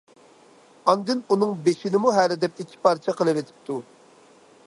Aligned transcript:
ئاندىن 0.93 1.21
ئۇنىڭ 1.35 1.51
بېشىنىمۇ 1.67 2.15
ھەرىدەپ 2.17 2.63
ئىككى 2.65 2.81
پارچە 2.87 3.17
قىلىۋېتىپتۇ. 3.21 3.79